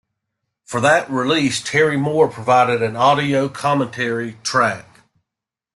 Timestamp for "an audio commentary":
2.81-4.39